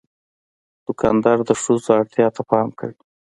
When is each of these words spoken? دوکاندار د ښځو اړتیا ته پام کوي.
دوکاندار 0.85 1.37
د 1.49 1.51
ښځو 1.61 1.89
اړتیا 1.99 2.27
ته 2.35 2.41
پام 2.49 2.67
کوي. 2.79 2.97